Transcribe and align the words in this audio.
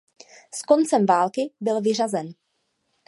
S 0.53 0.61
koncem 0.61 1.05
války 1.05 1.51
byl 1.61 1.81
vyřazen. 1.81 2.33